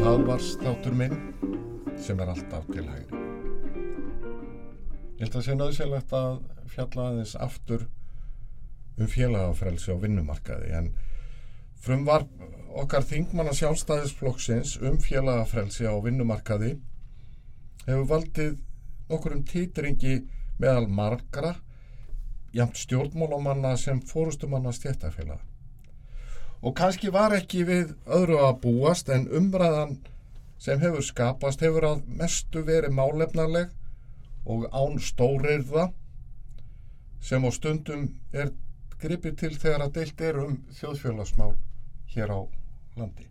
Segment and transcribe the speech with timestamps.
[0.00, 1.16] hlaðvarsþáttur minn
[2.00, 3.18] sem er alltaf til hægri.
[5.18, 6.38] Ég held að sé nöðsynlegt að
[6.72, 7.84] fjalla aðeins aftur
[8.96, 10.88] um félagafrelsi á vinnumarkaði en
[11.84, 12.24] frumvar
[12.80, 16.72] okkar þingmanna sjálfstæðisflokksins um félagafrelsi á vinnumarkaði
[17.84, 18.56] hefur valdið
[19.12, 20.16] nokkur um títringi
[20.62, 21.58] meðal margra
[22.56, 25.44] jæmt stjórnmálamanna sem fórustumanna stjættafélaga.
[26.60, 29.96] Og kannski var ekki við öðru að búast en umræðan
[30.60, 33.70] sem hefur skapast hefur að mestu verið málefnarleg
[34.44, 35.88] og án stórirða
[37.24, 38.52] sem á stundum er
[39.00, 41.54] gripið til þegar að deilt er um þjóðfélagsmál
[42.12, 42.40] hér á
[43.00, 43.26] landi.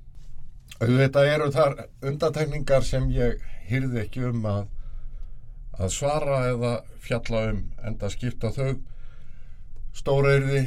[0.79, 1.77] Auðvitað eru þar
[2.09, 4.61] undatækningar sem ég hyrði ekki um að,
[5.77, 8.71] að svara eða fjalla um en það skipta þau
[9.99, 10.63] stórirði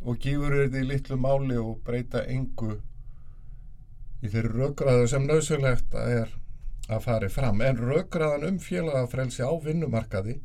[0.00, 2.76] og gífur er því litlu máli og breyta engu
[4.20, 6.32] í þeirri raugraðu sem nöðsynlegt er
[6.90, 7.60] að fari fram.
[7.60, 10.38] En raugraðan um félagafrelsi á vinnumarkaði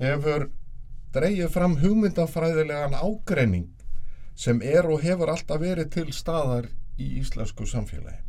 [0.00, 0.48] hefur
[1.14, 3.68] dreyið fram hugmyndafræðilegan ágreining
[4.38, 8.22] sem er og hefur alltaf verið til staðar í íslensku samfélagi.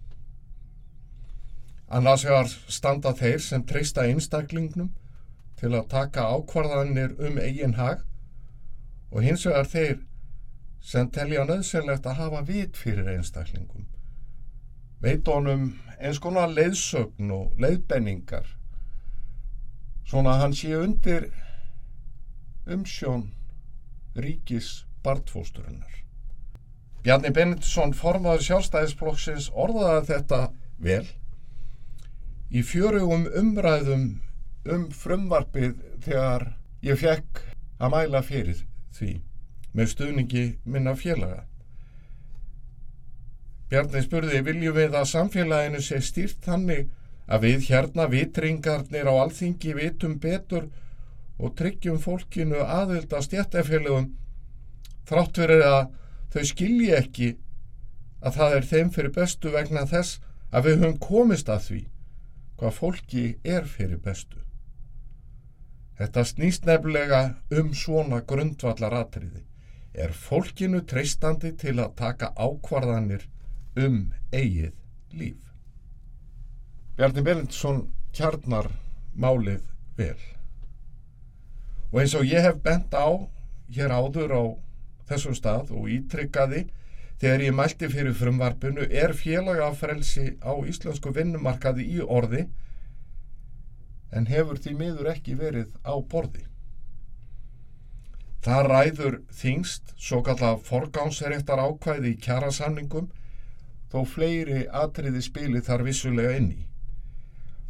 [1.90, 4.92] Annars vegar standa þeir sem treysta einstaklingnum
[5.60, 8.04] til að taka ákvarðanir um eigin hag
[9.12, 9.98] og hins vegar þeir
[10.82, 13.88] sem telja nöðsynlegt að hafa vit fyrir einstaklingum.
[15.02, 18.48] Veit honum eins konar leiðsögn og leiðbenningar
[20.10, 21.28] svona hann sé undir
[22.66, 23.28] umsjón
[24.16, 24.70] ríkis
[25.06, 26.00] bartfósturinnar
[27.04, 30.40] Bjarni Benediktsson formaður sjálfstæðisflokksins orðaði þetta
[30.88, 31.06] vel
[32.50, 34.08] í fjörugum umræðum
[34.74, 35.78] um frumvarpið
[36.08, 36.48] þegar
[36.84, 37.44] ég fekk
[37.80, 38.66] að mæla fyrir
[38.98, 39.14] því
[39.76, 41.44] með stuðningi minna félaga.
[43.70, 46.88] Bjarni spurði, viljum við að samfélaginu sé stýrt þannig
[47.30, 50.66] að við hérna vitringarnir á alþingi vitum betur
[51.38, 54.10] og tryggjum fólkinu aðvild að stjættafélagum
[55.10, 55.84] þrátt verið að
[56.34, 57.30] þau skilji ekki
[58.26, 61.82] að það er þeim fyrir bestu vegna þess að við höfum komist að því
[62.60, 64.42] hvað fólki er fyrir bestu.
[66.00, 67.20] Þetta snýst nefnilega
[67.60, 69.42] um svona grundvallar atriði.
[69.92, 73.26] Er fólkinu treystandi til að taka ákvarðanir
[73.76, 73.98] um
[74.32, 74.78] eigið
[75.20, 75.42] líf?
[76.96, 77.82] Bjarni Belindsson
[78.16, 78.72] kjarnar
[79.20, 79.66] málið
[80.00, 80.20] vel.
[81.92, 83.08] Og eins og ég hef bent á
[83.76, 84.44] hér áður á
[85.10, 86.64] þessum stað og ítrykkaði
[87.20, 92.46] þegar ég mælti fyrir frumvarpinu er félagafrelsi á íslensku vinnumarkaði í orði
[94.12, 96.46] en hefur því miður ekki verið á borði.
[98.44, 103.10] Það ræður þingst svo kalla forgánsréttar ákvæði í kjærasamningum
[103.92, 106.62] þó fleiri atriði spili þar vissulega inn í.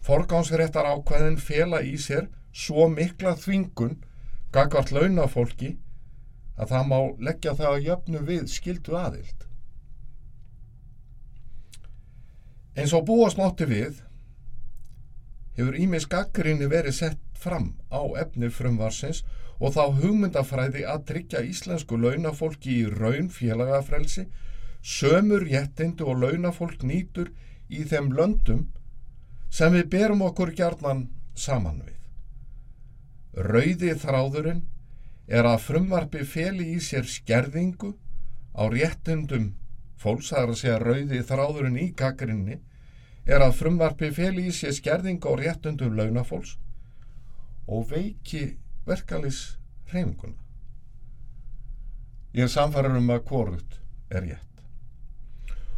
[0.05, 3.97] Forgánsréttar ákvæðin fela í sér svo mikla þvingun
[4.53, 5.75] gagvart launafólki
[6.59, 9.45] að það má leggja það að jöfnu við skildu aðild.
[12.77, 14.03] Eins og búast nótti við
[15.59, 19.25] hefur Ímis gaggrinni verið sett fram á efni frumvarsins
[19.59, 24.25] og þá hugmyndafræði að tryggja íslensku launafólki í raun félagafrelsi,
[24.81, 27.33] sömur jettindu og launafólk nýtur
[27.67, 28.69] í þeim löndum
[29.51, 31.97] sem við berum okkur gjarnan saman við.
[33.49, 34.63] Rauði þráðurinn
[35.27, 37.93] er að frumvarfi feli í sér skerðingu
[38.55, 39.51] á réttundum
[39.99, 42.59] fólks, það er að segja rauði þráðurinn í gaggrinni,
[43.25, 46.57] er að frumvarfi feli í sér skerðing á réttundum launafólks
[47.69, 48.57] og veiki
[48.87, 49.57] verkalis
[49.91, 50.37] hreyfinguna.
[52.33, 53.79] Ég er samfæður um að korut
[54.09, 54.63] er rétt.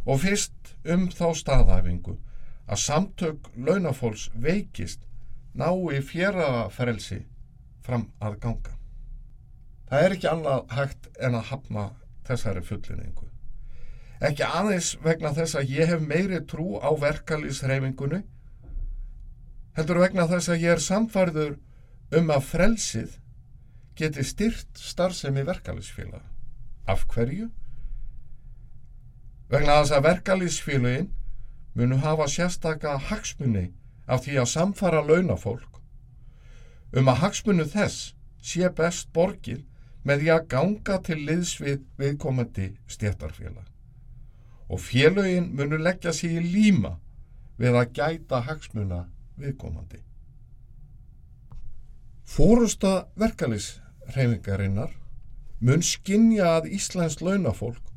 [0.04, 2.18] Og fyrst um þá staðhæfingu
[2.66, 5.04] að samtök launafólks veikist
[5.54, 7.22] nái fjeraferelsi
[7.84, 8.76] fram að ganga.
[9.88, 11.88] Það er ekki annað hægt en að hafna
[12.24, 13.28] þessari fullinningu.
[14.22, 18.20] Ekki aðeins vegna þess að ég hef meiri trú á verkalýsreifingunni,
[19.74, 21.56] heldur vegna þess að ég er samfærður
[22.18, 23.16] um að frelsið
[23.98, 26.22] geti styrt starfsemi verkalýsfélag.
[26.86, 27.48] Af hverju?
[29.50, 31.10] Vegna þess að verkalýsfélagin
[31.74, 33.72] munu hafa sérstaka hagsmunni
[34.06, 35.80] af því að samfara launafólk
[36.92, 38.12] um að hagsmunnu þess
[38.44, 39.64] sé best borgir
[40.04, 43.71] með því að ganga til liðsvið viðkomandi stjættarfélag
[44.72, 46.96] og félögin munu leggja sig í líma
[47.60, 49.02] við að gæta hagsmuna
[49.36, 50.00] viðkomandi.
[52.24, 54.94] Fórusta verkalýsreifingarinnar
[55.60, 57.92] mun skinja að Íslands launafólk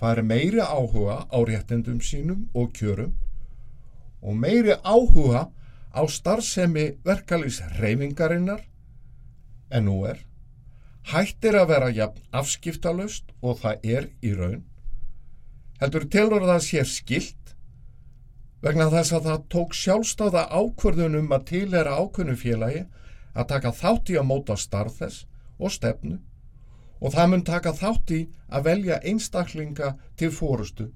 [0.00, 3.14] fari meiri áhuga á réttindum sínum og kjörum
[4.20, 5.46] og meiri áhuga
[5.94, 8.66] á starfsemi verkalýs reyfingarinnar
[9.70, 10.18] en nú er
[11.12, 14.64] hættir að vera jafn afskiptalust og það er í raun
[15.80, 17.54] heldur tilur það sér skilt
[18.64, 22.82] vegna þess að það tók sjálfstáða ákvörðunum að tilera ákvörnu félagi
[23.32, 25.24] að taka þátt í að móta starf þess
[25.58, 26.18] og stefnu
[27.00, 28.20] og það mun taka þátt í
[28.52, 30.90] að velja einstaklinga til fórustu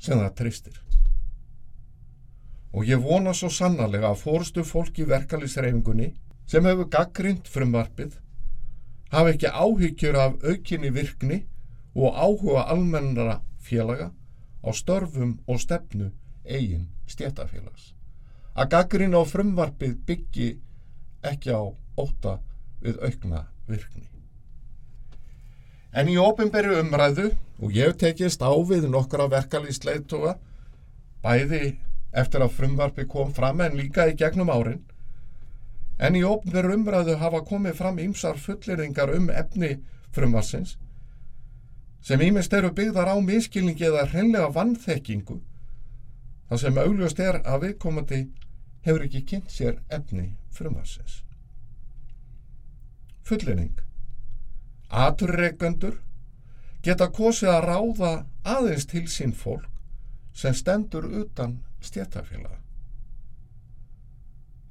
[0.00, 0.80] sem það tristir.
[2.74, 6.10] Og ég vona svo sannarlega að fórustu fólk í verkalýsreifingunni
[6.50, 8.16] sem hefur gaggrind frumvarpið
[9.12, 11.44] hafa ekki áhyggjur af aukinni virkni
[11.94, 14.10] og áhuga almennara félaga
[14.64, 16.10] á störfum og stefnu
[16.44, 17.92] eigin stjætafélags.
[18.54, 20.48] Að gaggrin á frumvarpið byggi
[21.24, 21.62] ekki á
[21.98, 22.38] óta
[22.84, 24.08] við aukna virkni.
[25.94, 27.30] En í ofinberi umræðu
[27.62, 30.34] og ég tekist á við nokkra verkalýsleitóa
[31.24, 31.76] bæði
[32.14, 34.82] eftir að frumvarpi kom fram en líka í gegnum árin
[35.98, 39.76] en í ofinberi umræðu hafa komið fram ýmsar fulleringar um efni
[40.14, 40.76] frumvarsins
[42.04, 45.38] sem ímest eru byggðar á miskilningi eða hreinlega vannþekkingu
[46.50, 48.18] þar sem augljóst er að viðkomandi
[48.84, 51.22] hefur ekki kynnt sér efni frumvarsins.
[53.24, 53.80] Fullinning
[54.94, 55.96] Aturreikendur
[56.84, 58.10] geta kosið að ráða
[58.44, 59.70] aðeins til sín fólk
[60.36, 62.60] sem stendur utan stjættafélaga.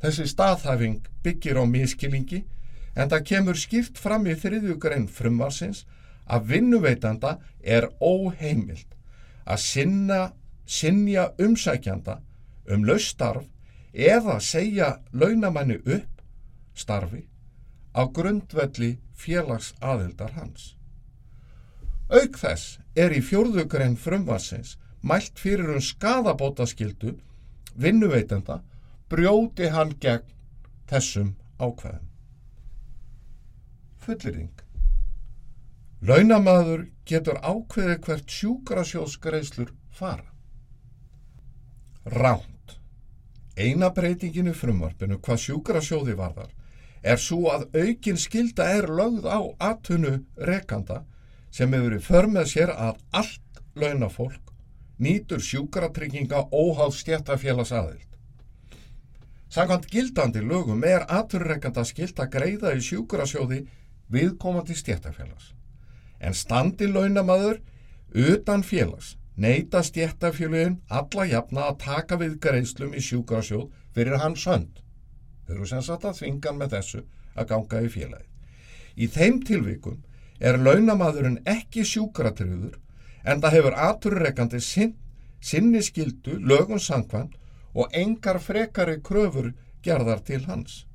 [0.03, 2.43] Þessi staðhæfing byggir á miskilingi
[2.93, 6.02] en það kemur skipt fram í þriðjugrein frumvarsins að
[6.47, 8.87] vinnuveitanda er óheimilt
[9.45, 10.21] að sinna,
[10.65, 12.19] sinja umsækjanda
[12.71, 13.45] um laustarf
[13.93, 16.21] eða segja launamanni upp
[16.73, 17.25] starfi
[17.93, 20.73] á grundvelli félags aðildar hans.
[22.09, 27.13] Auk þess er í fjórðugrein frumvarsins mælt fyrir um skadabótaskildu
[27.75, 28.61] vinnuveitenda
[29.09, 30.25] brjóti hann gegn
[30.89, 32.09] þessum ákveðum.
[34.03, 34.62] Fullirring
[36.03, 40.25] Launamaður getur ákveðið hvert sjúkrasjóðsgreislur fara.
[42.03, 42.73] Ránt.
[43.55, 46.51] Eina breytinginu frumvarpinu hvað sjúkrasjóði varðar
[47.07, 49.39] er svo að aukin skilda er lögð á
[49.69, 51.05] atvinnu rekanda
[51.55, 54.51] sem hefur í förmið sér að allt launafólk
[54.99, 58.11] nýtur sjúkratrygginga óháð stjættafélags aðild.
[59.47, 63.63] Samkvæmt gildandi lögum er atvinnurekanda skilt að greiða í sjúkrasjóði
[64.11, 65.53] viðkomandi stjættafélags.
[66.23, 67.59] En standi launamaður
[68.13, 74.79] utan félags neyta stjættafélagin alla jafna að taka við greiðslum í sjúkrasjóð fyrir hans hönd.
[75.47, 77.03] Þau eru sem sagt að þvingan með þessu
[77.35, 78.27] að ganga í félagi.
[78.95, 80.03] Í þeim tilvíkum
[80.39, 82.77] er launamadurinn ekki sjúkratriður
[83.23, 84.93] en það hefur aturreikandi sinn,
[85.41, 87.33] sinni skildu, lögum sangvann
[87.73, 89.53] og engar frekari kröfur
[89.83, 90.85] gerðar til hans.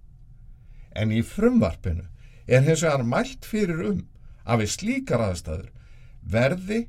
[0.95, 2.07] En í frumvarpinu
[2.47, 4.05] er hins vegar mælt fyrir um
[4.49, 5.69] að við slíkar aðstæður
[6.35, 6.81] verði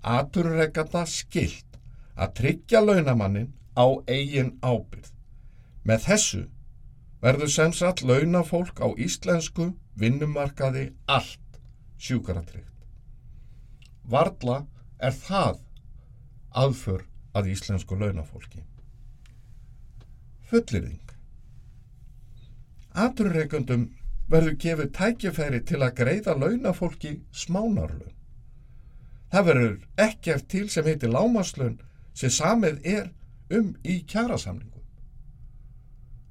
[0.00, 1.78] aturreikanda skilt
[2.16, 5.10] að tryggja launamannin á eigin ábyrð.
[5.84, 6.42] Með þessu
[7.24, 11.60] verður sem sagt launafólk á íslensku vinnumarkaði allt
[12.00, 12.66] sjúkaratryggt.
[14.04, 14.64] Varla
[14.98, 15.60] er það
[16.50, 17.04] aðför
[17.36, 18.64] að íslensku launafólki.
[20.50, 21.14] Fullirðing
[22.90, 23.84] Aturreikundum
[24.30, 28.14] verður gefið tækjafæri til að greiða launafólki smánarlun.
[29.30, 29.74] Það verður
[30.06, 31.78] ekkert til sem heitir lámaslun
[32.14, 33.10] sem samið er
[33.54, 34.82] um í kjærasamningu.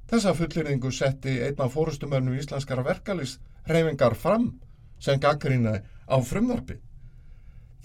[0.10, 3.38] Þessa fullirðingu setti einna fórustumörnum íslenskara verkalýs
[3.70, 4.50] reyfingar fram
[5.00, 6.79] sem gaggrína á frumvarfi.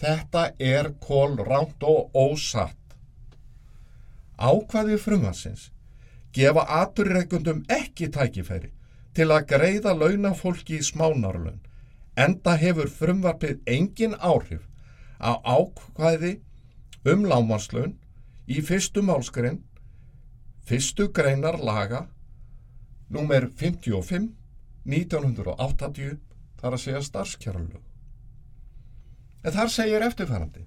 [0.00, 2.96] Þetta er kól ránt og ósatt.
[4.38, 5.68] Ákvaði frumvarsins
[6.34, 8.73] gefa aturreikundum ekki tækifæri
[9.14, 11.60] til að greiða launafólki í smánarlun
[12.16, 14.66] enda hefur frumvarfið engin áhrif
[15.18, 16.38] á ákvæði
[17.10, 17.94] um lámarslun
[18.46, 19.62] í fyrstu málskrinn,
[20.66, 22.06] fyrstu greinar laga
[23.14, 24.30] Númer 55,
[24.88, 26.16] 1980,
[26.58, 27.82] þar að segja starfskjáralög.
[29.44, 30.64] En þar segir eftirfærandi.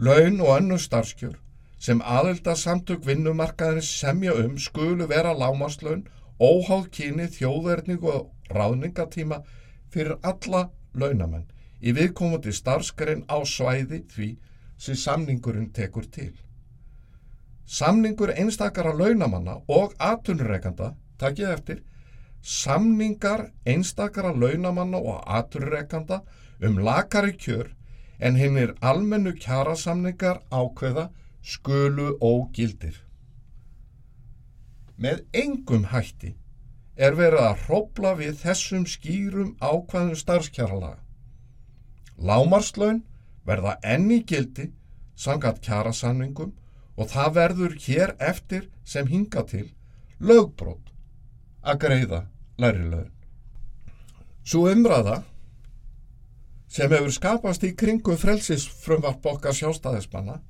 [0.00, 1.34] Laun og önnu starfskjör
[1.80, 6.06] sem aðelda samtök vinnumarkaðins semja um skulu vera lámaslaun,
[6.40, 9.42] óháð kyni, þjóðverðning og ráðningatíma
[9.92, 11.48] fyrir alla launamenn
[11.80, 14.30] í viðkomandi starfskrein á svæði því
[14.80, 16.32] sem samningurinn tekur til.
[17.70, 21.82] Samningur einstakara launamanna og atunreikanda, takkið eftir,
[22.42, 26.22] samningar einstakara launamanna og atunreikanda
[26.60, 27.70] um lakari kjör
[28.18, 31.10] en hinnir almennu kjarasamningar ákveða
[31.42, 32.96] skulu og gildir.
[35.00, 36.34] Með engum hætti
[37.00, 40.98] er verið að hrópla við þessum skýrum ákvæðum starfskjaralaga.
[42.20, 43.00] Lámarslaun
[43.48, 44.68] verða enni gildi
[45.16, 46.52] sangat kjarasamningum
[47.00, 49.70] og það verður hér eftir sem hinga til
[50.20, 50.92] lögbrót
[51.64, 52.20] að greiða
[52.60, 53.10] læri laun.
[54.44, 55.22] Svo umræða
[56.68, 60.42] sem hefur skapast í kringum frelsis frumvarp okkar sjástæðismanna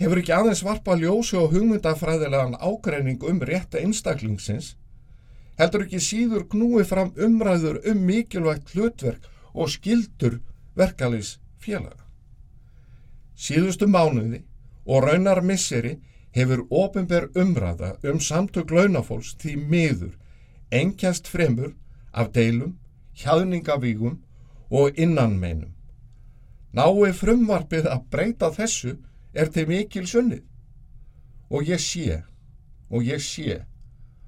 [0.00, 4.76] hefur ekki aðeins varpa ljósi og hugmyndafræðilegan ágreining um rétta einstaklingsins
[5.60, 10.40] heldur ekki síður knúi fram umræður um mikilvægt hlutverk og skildur
[10.76, 12.00] verkalýs félaga.
[13.36, 14.42] Síðustu mánuði
[14.86, 15.98] og raunar misseri
[16.32, 20.16] hefur ofinber umræða um samtök launafólks því miður
[20.72, 21.74] engjast fremur
[22.12, 22.78] af deilum,
[23.16, 24.18] hjaðningavígum
[24.70, 25.72] og innanmeinum.
[26.72, 28.96] Nái frumvarpið að breyta þessu
[29.34, 30.42] er til mikil sunnið.
[31.52, 32.22] Og ég sé,
[32.90, 33.62] og ég sé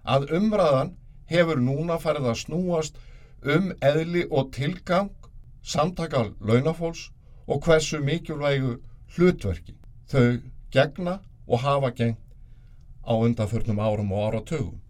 [0.05, 0.95] að umræðan
[1.31, 2.99] hefur núna farið að snúast
[3.45, 5.11] um eðli og tilgang
[5.65, 7.11] samtaka launafólks
[7.47, 8.77] og hversu mikilvægu
[9.17, 9.77] hlutverki
[10.09, 10.41] þau
[10.73, 12.21] gegna og hafa gengt
[13.05, 14.81] á undanförnum árum og áratögum.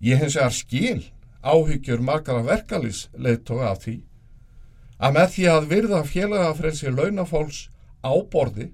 [0.00, 1.04] Ég hins vegar skil
[1.42, 3.96] áhyggjur margara verkalýs leittóga af því
[4.98, 7.68] að með því að virða félagafrelsi launafólks
[8.04, 8.70] á borði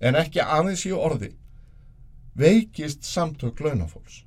[0.00, 1.34] en ekki aðeins í orði
[2.40, 4.24] veikist samtök launafólks.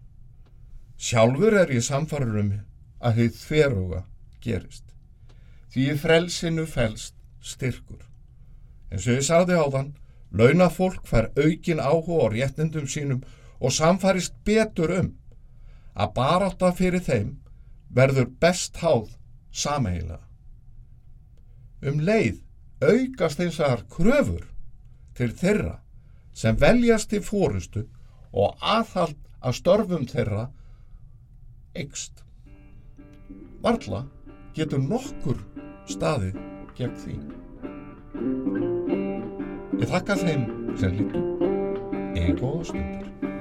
[0.97, 2.51] Sjálfur er ég samfarið um
[3.03, 4.01] að heið þveruga
[4.43, 4.85] gerist.
[5.73, 8.03] Því frelsinu felst styrkur.
[8.93, 9.95] En svo ég sagði á þann,
[10.31, 13.23] launafólk fær aukin áhuga á réttindum sínum
[13.59, 15.11] og samfarist betur um
[15.93, 17.35] að baráta fyrir þeim
[17.93, 19.13] verður best háð
[19.51, 20.21] sameigilega.
[21.83, 22.41] Um leið
[22.83, 24.52] aukast eins aðar kröfur
[25.17, 25.77] til þeirra
[26.33, 27.85] sem veljast í fórustu
[28.33, 30.47] og aðhald að störfum þeirra
[31.77, 32.23] ekst.
[33.63, 34.03] Varla
[34.57, 35.39] getur nokkur
[35.89, 36.39] staðið
[36.77, 37.17] gegn því.
[39.81, 40.47] Ég þakka þeim
[40.79, 41.23] sem lítu.
[42.13, 43.32] Eða góða stundir.